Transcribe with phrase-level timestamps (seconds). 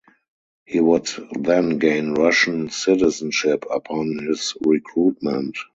[0.65, 5.55] He would then gain Russian citizenship upon his recruitment.